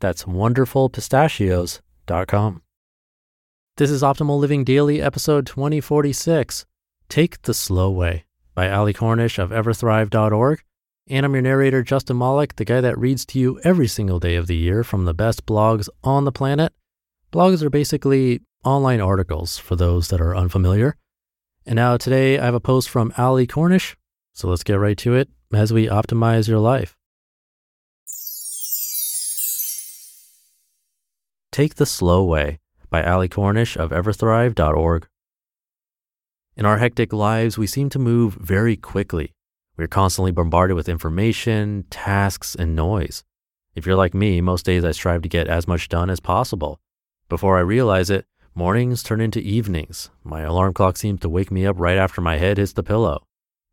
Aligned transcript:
That's 0.00 0.24
wonderfulpistachios.com. 0.24 2.62
This 3.76 3.90
is 3.90 4.02
Optimal 4.02 4.38
Living 4.38 4.64
Daily, 4.64 5.00
episode 5.00 5.46
2046 5.46 6.66
Take 7.08 7.40
the 7.42 7.54
Slow 7.54 7.90
Way 7.90 8.24
by 8.54 8.70
Ali 8.70 8.92
Cornish 8.92 9.38
of 9.38 9.50
everthrive.org. 9.50 10.62
And 11.08 11.26
I'm 11.26 11.34
your 11.34 11.42
narrator, 11.42 11.82
Justin 11.82 12.18
Malik, 12.18 12.56
the 12.56 12.64
guy 12.64 12.80
that 12.80 12.98
reads 12.98 13.24
to 13.26 13.38
you 13.38 13.60
every 13.62 13.86
single 13.88 14.18
day 14.18 14.36
of 14.36 14.46
the 14.46 14.56
year 14.56 14.82
from 14.84 15.04
the 15.04 15.14
best 15.14 15.46
blogs 15.46 15.88
on 16.02 16.24
the 16.24 16.32
planet. 16.32 16.72
Blogs 17.32 17.62
are 17.62 17.70
basically 17.70 18.40
online 18.64 19.00
articles 19.00 19.56
for 19.58 19.76
those 19.76 20.08
that 20.08 20.20
are 20.20 20.36
unfamiliar. 20.36 20.96
And 21.66 21.76
now 21.76 21.96
today 21.96 22.38
I 22.38 22.46
have 22.46 22.54
a 22.54 22.60
post 22.60 22.90
from 22.90 23.12
Ali 23.18 23.46
Cornish. 23.46 23.96
So 24.32 24.48
let's 24.48 24.64
get 24.64 24.74
right 24.74 24.98
to 24.98 25.14
it 25.14 25.28
as 25.52 25.72
we 25.72 25.86
optimize 25.86 26.48
your 26.48 26.58
life. 26.58 26.96
Take 31.52 31.74
the 31.74 31.86
Slow 31.86 32.22
Way 32.22 32.60
by 32.90 33.02
Ali 33.02 33.28
Cornish 33.28 33.76
of 33.76 33.90
everthrive.org. 33.90 35.08
In 36.56 36.64
our 36.64 36.78
hectic 36.78 37.12
lives, 37.12 37.58
we 37.58 37.66
seem 37.66 37.88
to 37.90 37.98
move 37.98 38.34
very 38.34 38.76
quickly. 38.76 39.34
We're 39.76 39.88
constantly 39.88 40.30
bombarded 40.30 40.76
with 40.76 40.88
information, 40.88 41.86
tasks, 41.90 42.54
and 42.54 42.76
noise. 42.76 43.24
If 43.74 43.84
you're 43.84 43.96
like 43.96 44.14
me, 44.14 44.40
most 44.40 44.64
days 44.64 44.84
I 44.84 44.92
strive 44.92 45.22
to 45.22 45.28
get 45.28 45.48
as 45.48 45.66
much 45.66 45.88
done 45.88 46.08
as 46.08 46.20
possible. 46.20 46.78
Before 47.28 47.58
I 47.58 47.62
realize 47.62 48.10
it, 48.10 48.26
mornings 48.54 49.02
turn 49.02 49.20
into 49.20 49.40
evenings. 49.40 50.08
My 50.22 50.42
alarm 50.42 50.72
clock 50.72 50.96
seems 50.96 51.18
to 51.20 51.28
wake 51.28 51.50
me 51.50 51.66
up 51.66 51.80
right 51.80 51.98
after 51.98 52.20
my 52.20 52.36
head 52.36 52.58
hits 52.58 52.74
the 52.74 52.84
pillow. 52.84 53.24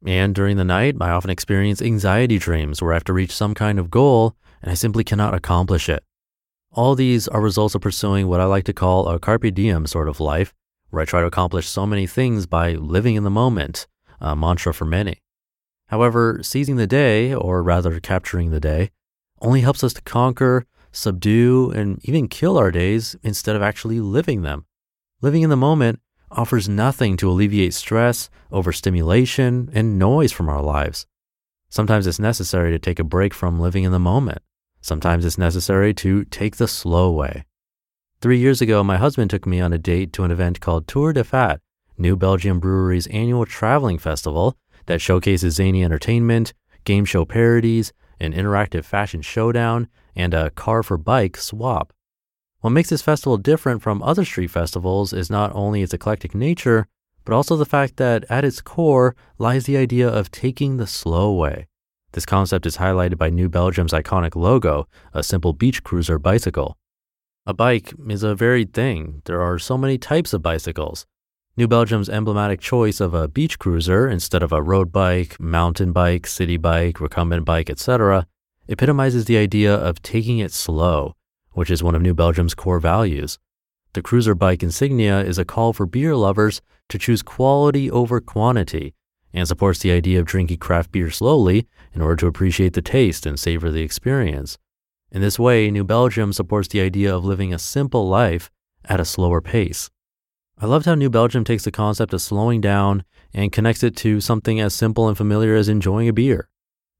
And 0.03 0.33
during 0.33 0.57
the 0.57 0.63
night, 0.63 0.95
I 0.99 1.11
often 1.11 1.29
experience 1.29 1.81
anxiety 1.83 2.39
dreams 2.39 2.81
where 2.81 2.93
I 2.93 2.95
have 2.95 3.03
to 3.03 3.13
reach 3.13 3.35
some 3.35 3.53
kind 3.53 3.77
of 3.77 3.91
goal 3.91 4.35
and 4.63 4.71
I 4.71 4.73
simply 4.73 5.03
cannot 5.03 5.35
accomplish 5.35 5.89
it. 5.89 6.03
All 6.77 6.93
these 6.93 7.27
are 7.29 7.41
results 7.41 7.73
of 7.73 7.81
pursuing 7.81 8.27
what 8.27 8.39
I 8.39 8.45
like 8.45 8.65
to 8.65 8.71
call 8.71 9.07
a 9.07 9.17
carpe 9.17 9.51
diem 9.51 9.87
sort 9.87 10.07
of 10.07 10.19
life, 10.19 10.53
where 10.91 11.01
I 11.01 11.05
try 11.05 11.21
to 11.21 11.25
accomplish 11.25 11.67
so 11.67 11.87
many 11.87 12.05
things 12.05 12.45
by 12.45 12.73
living 12.73 13.15
in 13.15 13.23
the 13.23 13.31
moment, 13.31 13.87
a 14.21 14.35
mantra 14.35 14.75
for 14.75 14.85
many. 14.85 15.23
However, 15.87 16.39
seizing 16.43 16.75
the 16.75 16.85
day, 16.85 17.33
or 17.33 17.63
rather 17.63 17.99
capturing 17.99 18.51
the 18.51 18.59
day, 18.59 18.91
only 19.41 19.61
helps 19.61 19.83
us 19.83 19.91
to 19.93 20.03
conquer, 20.03 20.67
subdue, 20.91 21.71
and 21.71 21.99
even 22.03 22.27
kill 22.27 22.59
our 22.59 22.69
days 22.69 23.15
instead 23.23 23.55
of 23.55 23.63
actually 23.63 23.99
living 23.99 24.43
them. 24.43 24.67
Living 25.19 25.41
in 25.41 25.49
the 25.49 25.57
moment 25.57 25.99
offers 26.29 26.69
nothing 26.69 27.17
to 27.17 27.27
alleviate 27.27 27.73
stress, 27.73 28.29
overstimulation, 28.51 29.71
and 29.73 29.97
noise 29.97 30.31
from 30.31 30.47
our 30.47 30.61
lives. 30.61 31.07
Sometimes 31.69 32.05
it's 32.05 32.19
necessary 32.19 32.69
to 32.69 32.77
take 32.77 32.99
a 32.99 33.03
break 33.03 33.33
from 33.33 33.59
living 33.59 33.83
in 33.83 33.91
the 33.91 33.97
moment. 33.97 34.43
Sometimes 34.87 35.25
it's 35.25 35.37
necessary 35.37 35.93
to 35.95 36.23
take 36.23 36.55
the 36.55 36.67
slow 36.67 37.11
way. 37.11 37.43
Three 38.21 38.37
years 38.37 38.61
ago, 38.61 38.85
my 38.85 38.95
husband 38.95 39.29
took 39.29 39.45
me 39.45 39.59
on 39.59 39.73
a 39.73 39.77
date 39.77 40.13
to 40.13 40.23
an 40.23 40.31
event 40.31 40.61
called 40.61 40.87
Tour 40.87 41.11
de 41.11 41.25
Fat, 41.25 41.59
New 41.97 42.15
Belgium 42.15 42.61
Brewery's 42.61 43.05
annual 43.07 43.45
traveling 43.45 43.97
festival 43.97 44.55
that 44.85 45.01
showcases 45.01 45.55
zany 45.55 45.83
entertainment, 45.83 46.53
game 46.85 47.03
show 47.03 47.25
parodies, 47.25 47.91
an 48.21 48.31
interactive 48.31 48.85
fashion 48.85 49.21
showdown, 49.21 49.89
and 50.15 50.33
a 50.33 50.51
car 50.51 50.83
for 50.83 50.97
bike 50.97 51.35
swap. 51.35 51.91
What 52.61 52.69
makes 52.69 52.89
this 52.89 53.01
festival 53.01 53.35
different 53.35 53.81
from 53.81 54.01
other 54.01 54.23
street 54.23 54.51
festivals 54.51 55.11
is 55.11 55.29
not 55.29 55.53
only 55.53 55.81
its 55.81 55.93
eclectic 55.93 56.33
nature, 56.33 56.87
but 57.25 57.35
also 57.35 57.57
the 57.57 57.65
fact 57.65 57.97
that 57.97 58.23
at 58.29 58.45
its 58.45 58.61
core 58.61 59.17
lies 59.37 59.65
the 59.65 59.75
idea 59.75 60.07
of 60.07 60.31
taking 60.31 60.77
the 60.77 60.87
slow 60.87 61.33
way. 61.33 61.67
This 62.17 62.25
concept 62.25 62.65
is 62.65 62.77
highlighted 62.77 63.19
by 63.19 63.29
New 63.29 63.47
Belgium's 63.47 63.93
iconic 63.93 64.35
logo, 64.35 64.87
a 65.13 65.21
simple 65.21 65.53
beach 65.53 65.83
cruiser 65.83 66.17
bicycle. 66.17 66.75
A 67.45 67.53
bike 67.53 67.93
is 68.09 68.23
a 68.23 68.33
varied 68.33 68.73
thing. 68.73 69.21
There 69.25 69.39
are 69.39 69.59
so 69.59 69.77
many 69.77 69.99
types 69.99 70.33
of 70.33 70.41
bicycles. 70.41 71.05
New 71.57 71.67
Belgium's 71.67 72.09
emblematic 72.09 72.59
choice 72.59 72.99
of 72.99 73.13
a 73.13 73.27
beach 73.27 73.59
cruiser 73.59 74.09
instead 74.09 74.41
of 74.41 74.51
a 74.51 74.63
road 74.63 74.91
bike, 74.91 75.39
mountain 75.39 75.91
bike, 75.91 76.25
city 76.25 76.57
bike, 76.57 76.99
recumbent 76.99 77.45
bike, 77.45 77.69
etc., 77.69 78.25
epitomizes 78.67 79.25
the 79.25 79.37
idea 79.37 79.75
of 79.75 80.01
taking 80.01 80.39
it 80.39 80.51
slow, 80.51 81.13
which 81.51 81.69
is 81.69 81.83
one 81.83 81.93
of 81.93 82.01
New 82.01 82.15
Belgium's 82.15 82.55
core 82.55 82.79
values. 82.79 83.37
The 83.93 84.01
cruiser 84.01 84.33
bike 84.33 84.63
insignia 84.63 85.19
is 85.19 85.37
a 85.37 85.45
call 85.45 85.71
for 85.71 85.85
beer 85.85 86.15
lovers 86.15 86.63
to 86.89 86.97
choose 86.97 87.21
quality 87.21 87.91
over 87.91 88.19
quantity 88.19 88.95
and 89.33 89.47
supports 89.47 89.79
the 89.79 89.91
idea 89.91 90.19
of 90.19 90.25
drinking 90.25 90.57
craft 90.57 90.91
beer 90.91 91.11
slowly 91.11 91.67
in 91.97 92.03
order 92.03 92.15
to 92.15 92.27
appreciate 92.27 92.73
the 92.73 92.81
taste 92.81 93.25
and 93.25 93.39
savor 93.39 93.71
the 93.71 93.81
experience. 93.81 94.59
In 95.11 95.19
this 95.19 95.39
way, 95.39 95.71
New 95.71 95.83
Belgium 95.83 96.31
supports 96.31 96.67
the 96.67 96.79
idea 96.79 97.13
of 97.13 97.25
living 97.25 97.51
a 97.51 97.57
simple 97.57 98.07
life 98.07 98.51
at 98.85 98.99
a 98.99 99.05
slower 99.05 99.41
pace. 99.41 99.89
I 100.59 100.67
loved 100.67 100.85
how 100.85 100.93
New 100.93 101.09
Belgium 101.09 101.43
takes 101.43 101.63
the 101.63 101.71
concept 101.71 102.13
of 102.13 102.21
slowing 102.21 102.61
down 102.61 103.03
and 103.33 103.51
connects 103.51 103.81
it 103.81 103.95
to 103.97 104.21
something 104.21 104.59
as 104.59 104.75
simple 104.75 105.07
and 105.07 105.17
familiar 105.17 105.55
as 105.55 105.69
enjoying 105.69 106.07
a 106.07 106.13
beer. 106.13 106.49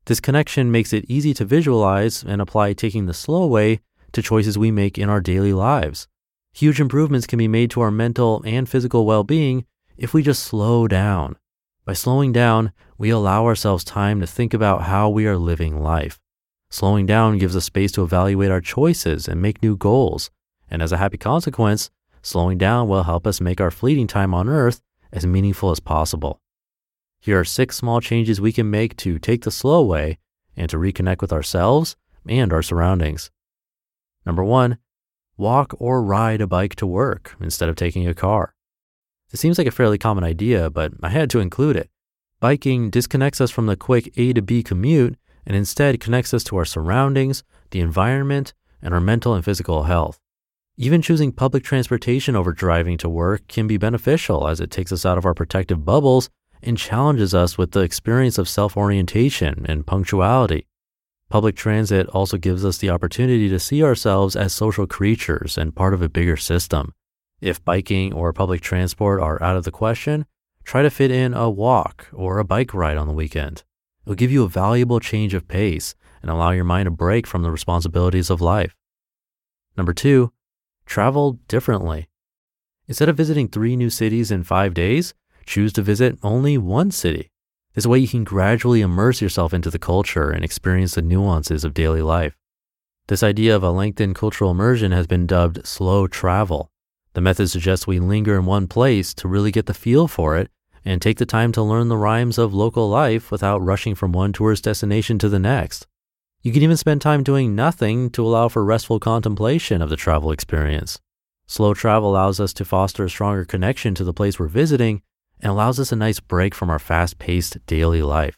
This 0.08 0.20
connection 0.20 0.72
makes 0.72 0.92
it 0.94 1.06
easy 1.08 1.32
to 1.36 1.46
visualize 1.46 2.24
and 2.24 2.42
apply 2.42 2.74
taking 2.74 3.06
the 3.06 3.14
slow 3.14 3.46
way 3.46 3.82
to 4.14 4.24
choices 4.24 4.58
we 4.58 4.72
make 4.72 4.98
in 4.98 5.10
our 5.10 5.22
daily 5.22 5.54
lives. 5.54 6.08
Huge 6.56 6.82
improvements 6.82 7.28
can 7.28 7.38
be 7.38 7.48
made 7.48 7.70
to 7.72 7.82
our 7.82 7.92
mental 7.92 8.42
and 8.48 8.68
physical 8.68 9.06
well 9.06 9.24
being 9.24 9.64
if 9.96 10.16
we 10.16 10.24
just 10.24 10.42
slow 10.42 10.88
down. 10.88 11.36
By 11.88 11.94
slowing 11.94 12.34
down, 12.34 12.74
we 12.98 13.12
allow 13.12 13.46
ourselves 13.46 13.86
time 13.86 14.20
to 14.20 14.28
think 14.28 14.54
about 14.54 14.82
how 14.84 15.08
we 15.08 15.26
are 15.26 15.38
living 15.38 15.82
life. 15.82 16.20
Slowing 16.70 17.06
down 17.06 17.38
gives 17.38 17.56
us 17.56 17.64
space 17.64 17.94
to 17.94 18.04
evaluate 18.04 18.52
our 18.52 18.60
choices 18.60 19.26
and 19.26 19.42
make 19.42 19.64
new 19.64 19.78
goals. 19.78 20.30
And 20.70 20.82
as 20.82 20.92
a 20.92 20.98
happy 20.98 21.18
consequence, 21.18 21.90
slowing 22.22 22.58
down 22.58 22.90
will 22.90 23.04
help 23.04 23.26
us 23.26 23.40
make 23.40 23.62
our 23.62 23.72
fleeting 23.72 24.06
time 24.06 24.34
on 24.34 24.50
earth 24.50 24.82
as 25.14 25.26
meaningful 25.26 25.72
as 25.72 25.80
possible. 25.80 26.42
Here 27.22 27.40
are 27.40 27.46
six 27.46 27.78
small 27.78 28.02
changes 28.02 28.42
we 28.42 28.52
can 28.52 28.70
make 28.70 28.98
to 28.98 29.18
take 29.18 29.44
the 29.44 29.50
slow 29.50 29.82
way 29.82 30.18
and 30.58 30.70
to 30.70 30.76
reconnect 30.76 31.22
with 31.22 31.32
ourselves 31.32 31.96
and 32.28 32.52
our 32.52 32.62
surroundings. 32.62 33.32
Number 34.26 34.44
one, 34.44 34.78
walk 35.38 35.74
or 35.80 36.04
ride 36.04 36.42
a 36.42 36.48
bike 36.48 36.76
to 36.76 36.86
work 36.86 37.38
instead 37.40 37.70
of 37.70 37.78
taking 37.78 38.06
a 38.06 38.14
car. 38.14 38.56
This 39.32 39.42
seems 39.42 39.58
like 39.58 39.68
a 39.68 39.72
fairly 39.72 39.98
common 39.98 40.24
idea, 40.24 40.70
but 40.70 40.94
I 41.04 41.10
had 41.10 41.30
to 41.32 41.40
include 41.40 41.76
it. 41.76 41.90
Biking 42.40 42.90
disconnects 42.90 43.42
us 43.42 43.52
from 43.52 43.66
the 43.66 43.76
quick 43.76 44.14
A 44.18 44.34
to 44.34 44.42
B 44.42 44.64
commute 44.64 45.18
and 45.46 45.56
instead 45.56 46.00
connects 46.00 46.34
us 46.34 46.44
to 46.46 46.58
our 46.58 46.66
surroundings, 46.66 47.44
the 47.72 47.80
environment, 47.80 48.54
and 48.82 48.94
our 48.94 49.02
mental 49.02 49.34
and 49.34 49.44
physical 49.44 49.84
health. 49.84 50.20
Even 50.78 51.02
choosing 51.02 51.32
public 51.32 51.64
transportation 51.64 52.36
over 52.36 52.54
driving 52.54 52.98
to 53.00 53.10
work 53.10 53.48
can 53.48 53.66
be 53.66 53.78
beneficial 53.78 54.48
as 54.48 54.60
it 54.60 54.70
takes 54.70 54.92
us 54.92 55.06
out 55.06 55.18
of 55.18 55.26
our 55.26 55.34
protective 55.34 55.84
bubbles 55.84 56.30
and 56.62 56.78
challenges 56.78 57.34
us 57.34 57.58
with 57.58 57.72
the 57.72 57.82
experience 57.82 58.38
of 58.38 58.48
self 58.48 58.78
orientation 58.78 59.66
and 59.68 59.88
punctuality. 59.88 60.68
Public 61.30 61.56
transit 61.56 62.08
also 62.10 62.38
gives 62.38 62.64
us 62.64 62.78
the 62.78 62.90
opportunity 62.90 63.50
to 63.50 63.60
see 63.60 63.84
ourselves 63.84 64.36
as 64.36 64.54
social 64.54 64.88
creatures 64.88 65.58
and 65.58 65.76
part 65.76 65.94
of 65.94 66.02
a 66.02 66.10
bigger 66.10 66.38
system. 66.38 66.94
If 67.40 67.64
biking 67.64 68.14
or 68.14 68.34
public 68.34 68.62
transport 68.62 69.22
are 69.22 69.42
out 69.44 69.58
of 69.58 69.64
the 69.64 69.72
question, 69.72 70.26
try 70.64 70.82
to 70.82 70.90
fit 70.90 71.12
in 71.12 71.34
a 71.34 71.50
walk 71.50 72.08
or 72.12 72.40
a 72.40 72.44
bike 72.44 72.74
ride 72.74 72.98
on 72.98 73.08
the 73.08 73.14
weekend. 73.14 73.64
It'll 74.04 74.16
give 74.16 74.32
you 74.32 74.44
a 74.44 74.50
valuable 74.50 75.00
change 75.00 75.34
of 75.34 75.48
pace 75.48 75.94
and 76.22 76.32
allow 76.32 76.52
your 76.52 76.64
mind 76.64 76.88
a 76.88 76.92
break 76.92 77.28
from 77.28 77.44
the 77.44 77.52
responsibilities 77.52 78.30
of 78.32 78.42
life. 78.42 78.76
Number 79.78 79.94
two, 79.94 80.32
travel 80.88 81.34
differently. 81.48 82.10
Instead 82.88 83.10
of 83.10 83.18
visiting 83.18 83.48
three 83.48 83.76
new 83.76 83.92
cities 83.92 84.32
in 84.32 84.44
five 84.44 84.74
days, 84.74 85.14
choose 85.46 85.72
to 85.74 85.82
visit 85.82 86.18
only 86.24 86.58
one 86.58 86.90
city. 86.90 87.30
This 87.76 87.86
way, 87.86 88.00
you 88.00 88.08
can 88.08 88.24
gradually 88.24 88.82
immerse 88.82 89.22
yourself 89.22 89.54
into 89.54 89.70
the 89.70 89.78
culture 89.78 90.32
and 90.32 90.44
experience 90.44 90.96
the 90.96 91.04
nuances 91.04 91.64
of 91.64 91.76
daily 91.76 92.02
life. 92.02 92.36
This 93.08 93.22
idea 93.22 93.56
of 93.56 93.62
a 93.62 93.70
lengthened 93.70 94.16
cultural 94.16 94.50
immersion 94.50 94.92
has 94.92 95.06
been 95.06 95.28
dubbed 95.28 95.68
slow 95.68 96.08
travel. 96.08 96.72
The 97.18 97.22
method 97.22 97.50
suggests 97.50 97.88
we 97.88 97.98
linger 97.98 98.38
in 98.38 98.46
one 98.46 98.68
place 98.68 99.12
to 99.16 99.28
really 99.28 99.50
get 99.50 99.66
the 99.66 99.74
feel 99.74 100.08
for 100.08 100.38
it 100.38 100.52
and 100.86 101.02
take 101.02 101.18
the 101.18 101.26
time 101.26 101.52
to 101.54 101.64
learn 101.64 101.88
the 101.88 101.98
rhymes 101.98 102.38
of 102.38 102.54
local 102.54 102.88
life 102.88 103.32
without 103.32 103.58
rushing 103.58 103.96
from 103.96 104.12
one 104.12 104.34
tourist 104.34 104.66
destination 104.66 105.18
to 105.18 105.28
the 105.28 105.40
next. 105.40 105.88
You 106.44 106.52
can 106.52 106.62
even 106.62 106.78
spend 106.78 107.02
time 107.02 107.24
doing 107.24 107.56
nothing 107.56 108.12
to 108.12 108.24
allow 108.24 108.50
for 108.50 108.64
restful 108.64 109.00
contemplation 109.00 109.82
of 109.82 109.90
the 109.90 109.96
travel 109.96 110.30
experience. 110.32 111.00
Slow 111.48 111.74
travel 111.74 112.12
allows 112.12 112.40
us 112.40 112.54
to 112.54 112.64
foster 112.64 113.06
a 113.06 113.10
stronger 113.10 113.46
connection 113.46 113.96
to 113.96 114.04
the 114.04 114.14
place 114.14 114.38
we're 114.38 114.46
visiting 114.46 115.02
and 115.40 115.50
allows 115.50 115.80
us 115.80 115.92
a 115.92 115.96
nice 115.96 116.20
break 116.20 116.54
from 116.54 116.70
our 116.70 116.78
fast 116.78 117.18
paced 117.18 117.66
daily 117.66 118.04
life. 118.04 118.38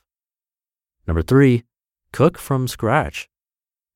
Number 1.05 1.21
three, 1.21 1.65
cook 2.13 2.37
from 2.37 2.69
scratch. 2.69 3.27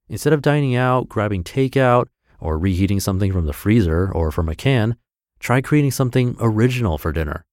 Instead 0.09 0.33
of 0.33 0.41
dining 0.41 0.75
out, 0.75 1.07
grabbing 1.07 1.45
takeout, 1.45 2.07
or 2.43 2.59
reheating 2.59 2.99
something 2.99 3.31
from 3.31 3.45
the 3.45 3.53
freezer 3.53 4.11
or 4.11 4.29
from 4.29 4.49
a 4.49 4.55
can, 4.55 4.97
try 5.39 5.61
creating 5.61 5.91
something 5.91 6.35
original 6.39 6.97
for 6.97 7.13
dinner. 7.13 7.45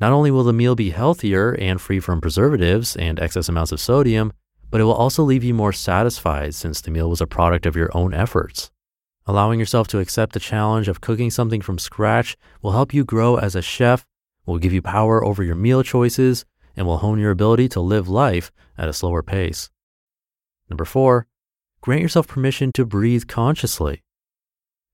Not 0.00 0.12
only 0.12 0.30
will 0.30 0.44
the 0.44 0.52
meal 0.52 0.76
be 0.76 0.90
healthier 0.90 1.52
and 1.54 1.80
free 1.80 1.98
from 1.98 2.20
preservatives 2.20 2.94
and 2.94 3.18
excess 3.18 3.48
amounts 3.48 3.72
of 3.72 3.80
sodium, 3.80 4.32
but 4.70 4.80
it 4.80 4.84
will 4.84 4.92
also 4.92 5.24
leave 5.24 5.42
you 5.42 5.54
more 5.54 5.72
satisfied 5.72 6.54
since 6.54 6.80
the 6.80 6.90
meal 6.92 7.10
was 7.10 7.20
a 7.20 7.26
product 7.26 7.66
of 7.66 7.74
your 7.74 7.90
own 7.96 8.14
efforts. 8.14 8.70
Allowing 9.26 9.58
yourself 9.58 9.88
to 9.88 9.98
accept 9.98 10.34
the 10.34 10.40
challenge 10.40 10.86
of 10.86 11.00
cooking 11.00 11.30
something 11.30 11.60
from 11.60 11.78
scratch 11.78 12.36
will 12.62 12.72
help 12.72 12.94
you 12.94 13.04
grow 13.04 13.36
as 13.36 13.56
a 13.56 13.62
chef, 13.62 14.06
will 14.46 14.58
give 14.58 14.72
you 14.72 14.80
power 14.80 15.24
over 15.24 15.42
your 15.42 15.56
meal 15.56 15.82
choices, 15.82 16.44
and 16.76 16.86
will 16.86 16.98
hone 16.98 17.18
your 17.18 17.32
ability 17.32 17.68
to 17.70 17.80
live 17.80 18.08
life 18.08 18.52
at 18.78 18.88
a 18.88 18.92
slower 18.92 19.22
pace. 19.22 19.68
Number 20.70 20.84
four, 20.84 21.26
grant 21.80 22.02
yourself 22.02 22.28
permission 22.28 22.70
to 22.74 22.86
breathe 22.86 23.26
consciously. 23.26 24.04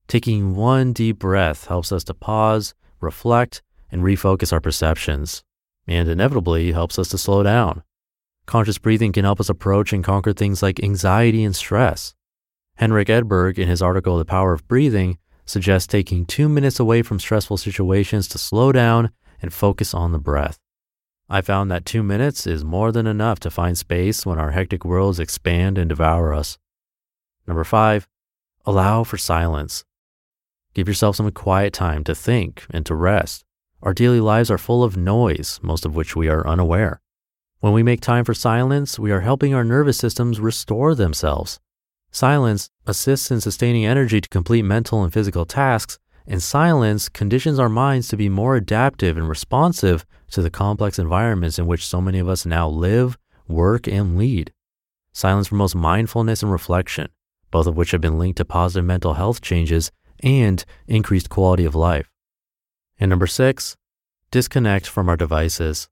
Taking 0.06 0.54
one 0.54 0.92
deep 0.92 1.18
breath 1.18 1.66
helps 1.66 1.90
us 1.90 2.04
to 2.04 2.14
pause, 2.14 2.74
reflect, 3.00 3.62
and 3.90 4.02
refocus 4.02 4.52
our 4.52 4.60
perceptions, 4.60 5.42
and 5.86 6.08
inevitably 6.08 6.72
helps 6.72 6.98
us 6.98 7.08
to 7.10 7.18
slow 7.18 7.42
down. 7.42 7.82
Conscious 8.46 8.78
breathing 8.78 9.12
can 9.12 9.24
help 9.24 9.40
us 9.40 9.48
approach 9.48 9.92
and 9.92 10.04
conquer 10.04 10.32
things 10.32 10.62
like 10.62 10.82
anxiety 10.82 11.42
and 11.42 11.56
stress. 11.56 12.14
Henrik 12.76 13.08
Edberg, 13.08 13.58
in 13.58 13.68
his 13.68 13.80
article 13.80 14.18
The 14.18 14.24
Power 14.24 14.52
of 14.52 14.66
Breathing, 14.68 15.18
suggests 15.46 15.86
taking 15.86 16.26
two 16.26 16.48
minutes 16.48 16.80
away 16.80 17.02
from 17.02 17.18
stressful 17.20 17.56
situations 17.56 18.28
to 18.28 18.38
slow 18.38 18.72
down 18.72 19.10
and 19.40 19.52
focus 19.52 19.94
on 19.94 20.12
the 20.12 20.18
breath. 20.18 20.58
I 21.28 21.40
found 21.40 21.70
that 21.70 21.86
two 21.86 22.02
minutes 22.02 22.46
is 22.46 22.64
more 22.64 22.92
than 22.92 23.06
enough 23.06 23.40
to 23.40 23.50
find 23.50 23.78
space 23.78 24.26
when 24.26 24.38
our 24.38 24.50
hectic 24.50 24.84
worlds 24.84 25.18
expand 25.18 25.78
and 25.78 25.88
devour 25.88 26.34
us. 26.34 26.58
Number 27.46 27.64
five, 27.64 28.06
allow 28.66 29.04
for 29.04 29.16
silence. 29.16 29.84
Give 30.74 30.88
yourself 30.88 31.16
some 31.16 31.30
quiet 31.30 31.72
time 31.72 32.02
to 32.04 32.14
think 32.14 32.66
and 32.70 32.84
to 32.86 32.96
rest. 32.96 33.44
Our 33.80 33.94
daily 33.94 34.20
lives 34.20 34.50
are 34.50 34.58
full 34.58 34.82
of 34.82 34.96
noise, 34.96 35.60
most 35.62 35.86
of 35.86 35.94
which 35.94 36.16
we 36.16 36.28
are 36.28 36.46
unaware. 36.46 37.00
When 37.60 37.72
we 37.72 37.82
make 37.82 38.00
time 38.00 38.24
for 38.24 38.34
silence, 38.34 38.98
we 38.98 39.12
are 39.12 39.20
helping 39.20 39.54
our 39.54 39.64
nervous 39.64 39.98
systems 39.98 40.40
restore 40.40 40.94
themselves. 40.94 41.60
Silence 42.10 42.70
assists 42.86 43.30
in 43.30 43.40
sustaining 43.40 43.86
energy 43.86 44.20
to 44.20 44.28
complete 44.28 44.62
mental 44.62 45.02
and 45.04 45.12
physical 45.12 45.44
tasks, 45.44 45.98
and 46.26 46.42
silence 46.42 47.08
conditions 47.08 47.58
our 47.58 47.68
minds 47.68 48.08
to 48.08 48.16
be 48.16 48.28
more 48.28 48.56
adaptive 48.56 49.16
and 49.16 49.28
responsive 49.28 50.04
to 50.30 50.42
the 50.42 50.50
complex 50.50 50.98
environments 50.98 51.58
in 51.58 51.66
which 51.66 51.86
so 51.86 52.00
many 52.00 52.18
of 52.18 52.28
us 52.28 52.44
now 52.44 52.68
live, 52.68 53.16
work, 53.46 53.86
and 53.86 54.18
lead. 54.18 54.52
Silence 55.12 55.48
promotes 55.48 55.74
mindfulness 55.74 56.42
and 56.42 56.50
reflection, 56.50 57.08
both 57.50 57.66
of 57.66 57.76
which 57.76 57.92
have 57.92 58.00
been 58.00 58.18
linked 58.18 58.38
to 58.38 58.44
positive 58.44 58.84
mental 58.84 59.14
health 59.14 59.40
changes 59.40 59.92
and 60.22 60.64
increased 60.86 61.30
quality 61.30 61.64
of 61.64 61.74
life. 61.74 62.10
And 62.98 63.10
number 63.10 63.26
six, 63.26 63.76
disconnect 64.30 64.86
from 64.86 65.08
our 65.08 65.16
devices. 65.16 65.88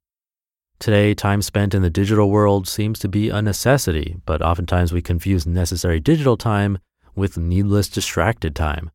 Today, 0.79 1.15
time 1.15 1.43
spent 1.43 1.75
in 1.75 1.83
the 1.83 1.91
digital 1.91 2.31
world 2.31 2.67
seems 2.67 2.99
to 2.99 3.09
be 3.09 3.29
a 3.29 3.41
necessity, 3.41 4.17
but 4.27 4.43
oftentimes 4.43 4.93
we 4.93 5.01
confuse 5.01 5.47
necessary 5.47 6.01
digital 6.01 6.37
time 6.37 6.79
with 7.15 7.39
needless 7.39 7.89
distracted 7.89 8.57
time. 8.57 8.91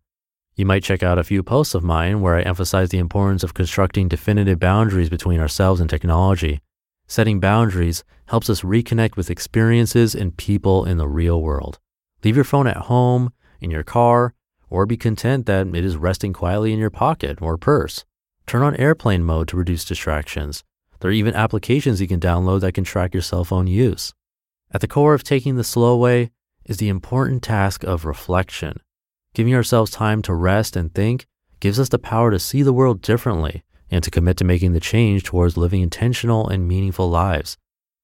You 0.56 0.66
might 0.66 0.84
check 0.84 1.04
out 1.04 1.20
a 1.20 1.24
few 1.24 1.44
posts 1.44 1.76
of 1.76 1.84
mine 1.84 2.20
where 2.20 2.36
I 2.36 2.42
emphasize 2.42 2.90
the 2.90 2.98
importance 2.98 3.44
of 3.44 3.54
constructing 3.54 4.08
definitive 4.08 4.60
boundaries 4.60 5.10
between 5.10 5.40
ourselves 5.40 5.80
and 5.80 5.90
technology. 5.90 6.62
Setting 7.08 7.40
boundaries 7.40 8.04
helps 8.26 8.50
us 8.50 8.62
reconnect 8.62 9.16
with 9.16 9.30
experiences 9.30 10.14
and 10.16 10.36
people 10.36 10.84
in 10.84 10.98
the 10.98 11.08
real 11.08 11.42
world. 11.42 11.80
Leave 12.24 12.36
your 12.36 12.44
phone 12.44 12.68
at 12.68 12.76
home, 12.78 13.32
in 13.62 13.72
your 13.72 13.84
car, 13.84 14.34
or 14.70 14.86
be 14.86 14.98
content 14.98 15.46
that 15.46 15.68
it 15.68 15.86
is 15.86 15.98
resting 15.98 16.34
quietly 16.34 16.74
in 16.74 16.80
your 16.80 16.90
pocket 16.90 17.42
or 17.42 17.58
purse. 17.58 18.06
Turn 18.46 18.62
on 18.62 18.76
airplane 18.76 19.24
mode 19.24 19.48
to 19.50 19.58
reduce 19.58 19.86
distractions. 19.86 20.64
There 21.00 21.10
are 21.10 21.14
even 21.14 21.36
applications 21.36 22.02
you 22.02 22.08
can 22.08 22.20
download 22.20 22.62
that 22.62 22.74
can 22.74 22.84
track 22.84 23.14
your 23.14 23.22
cell 23.22 23.44
phone 23.44 23.68
use. 23.68 24.14
At 24.72 24.82
the 24.82 24.88
core 24.88 25.14
of 25.14 25.24
taking 25.24 25.56
the 25.56 25.64
slow 25.64 25.98
way 25.98 26.32
is 26.66 26.78
the 26.78 26.90
important 26.90 27.44
task 27.44 27.84
of 27.84 28.06
reflection. 28.06 28.80
Giving 29.34 29.54
ourselves 29.54 29.92
time 29.92 30.22
to 30.24 30.34
rest 30.34 30.76
and 30.76 30.94
think 30.94 31.28
gives 31.60 31.80
us 31.80 31.90
the 31.90 32.00
power 32.00 32.32
to 32.32 32.40
see 32.40 32.64
the 32.64 32.74
world 32.74 33.02
differently 33.02 33.64
and 33.90 34.04
to 34.04 34.12
commit 34.12 34.38
to 34.38 34.44
making 34.44 34.74
the 34.74 34.80
change 34.80 35.24
towards 35.24 35.58
living 35.58 35.82
intentional 35.82 36.48
and 36.48 36.68
meaningful 36.68 37.10
lives. 37.10 37.58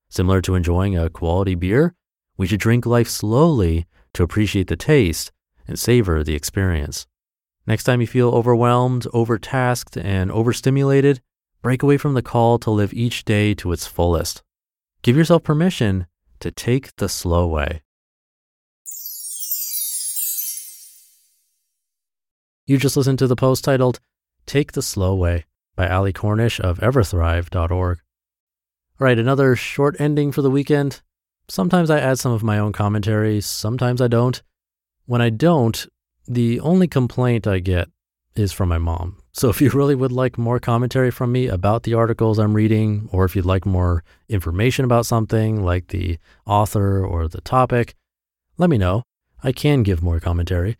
Similar 0.09 0.41
to 0.41 0.55
enjoying 0.55 0.97
a 0.97 1.09
quality 1.09 1.55
beer, 1.55 1.95
we 2.37 2.47
should 2.47 2.59
drink 2.59 2.85
life 2.85 3.09
slowly 3.09 3.85
to 4.13 4.23
appreciate 4.23 4.67
the 4.67 4.77
taste 4.77 5.31
and 5.67 5.77
savor 5.77 6.23
the 6.23 6.35
experience. 6.35 7.07
Next 7.65 7.83
time 7.83 8.01
you 8.01 8.07
feel 8.07 8.29
overwhelmed, 8.29 9.07
overtasked, 9.13 9.97
and 9.97 10.31
overstimulated, 10.31 11.21
Break 11.63 11.81
away 11.81 11.97
from 11.97 12.13
the 12.13 12.21
call 12.21 12.59
to 12.59 12.69
live 12.69 12.93
each 12.93 13.23
day 13.23 13.53
to 13.53 13.71
its 13.71 13.87
fullest. 13.87 14.43
Give 15.01 15.15
yourself 15.15 15.43
permission 15.43 16.07
to 16.41 16.51
take 16.51 16.93
the 16.97 17.07
slow 17.07 17.47
way. 17.47 17.83
You 22.67 22.77
just 22.77 22.97
listened 22.97 23.19
to 23.19 23.27
the 23.27 23.37
post 23.37 23.63
titled 23.63 24.01
Take 24.45 24.73
the 24.73 24.81
Slow 24.81 25.15
Way 25.15 25.45
by 25.77 25.87
Ali 25.87 26.11
Cornish 26.11 26.59
of 26.59 26.79
everthrive.org. 26.79 27.99
All 27.99 29.05
right, 29.05 29.17
another 29.17 29.55
short 29.55 29.95
ending 29.99 30.33
for 30.33 30.41
the 30.41 30.51
weekend. 30.51 31.01
Sometimes 31.47 31.89
I 31.89 31.99
add 31.99 32.19
some 32.19 32.33
of 32.33 32.43
my 32.43 32.59
own 32.59 32.73
commentary, 32.73 33.39
sometimes 33.39 34.01
I 34.01 34.09
don't. 34.09 34.41
When 35.05 35.21
I 35.21 35.29
don't, 35.29 35.85
the 36.27 36.59
only 36.61 36.87
complaint 36.87 37.45
I 37.45 37.59
get 37.59 37.89
is 38.35 38.53
from 38.53 38.69
my 38.69 38.77
mom. 38.77 39.17
So 39.33 39.49
if 39.49 39.61
you 39.61 39.69
really 39.69 39.95
would 39.95 40.11
like 40.11 40.37
more 40.37 40.59
commentary 40.59 41.11
from 41.11 41.31
me 41.31 41.47
about 41.47 41.83
the 41.83 41.93
articles 41.93 42.39
I'm 42.39 42.53
reading, 42.53 43.09
or 43.11 43.25
if 43.25 43.35
you'd 43.35 43.45
like 43.45 43.65
more 43.65 44.03
information 44.29 44.85
about 44.85 45.05
something 45.05 45.63
like 45.63 45.87
the 45.87 46.19
author 46.45 47.05
or 47.05 47.27
the 47.27 47.41
topic, 47.41 47.95
let 48.57 48.69
me 48.69 48.77
know. 48.77 49.03
I 49.43 49.51
can 49.51 49.83
give 49.83 50.01
more 50.01 50.19
commentary. 50.19 50.77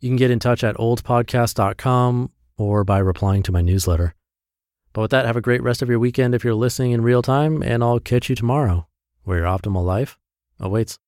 You 0.00 0.08
can 0.08 0.16
get 0.16 0.30
in 0.30 0.38
touch 0.38 0.64
at 0.64 0.76
oldpodcast.com 0.76 2.30
or 2.56 2.84
by 2.84 2.98
replying 2.98 3.42
to 3.44 3.52
my 3.52 3.60
newsletter. 3.60 4.14
But 4.92 5.02
with 5.02 5.10
that, 5.12 5.26
have 5.26 5.36
a 5.36 5.40
great 5.40 5.62
rest 5.62 5.82
of 5.82 5.88
your 5.88 5.98
weekend 5.98 6.34
if 6.34 6.42
you're 6.42 6.54
listening 6.54 6.92
in 6.92 7.02
real 7.02 7.22
time, 7.22 7.62
and 7.62 7.84
I'll 7.84 8.00
catch 8.00 8.28
you 8.28 8.34
tomorrow 8.34 8.88
where 9.22 9.38
your 9.38 9.46
optimal 9.46 9.84
life 9.84 10.18
awaits. 10.58 10.98